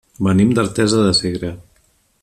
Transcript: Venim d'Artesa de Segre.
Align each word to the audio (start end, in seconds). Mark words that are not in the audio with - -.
Venim 0.27 0.53
d'Artesa 0.59 1.05
de 1.09 1.13
Segre. 1.19 1.55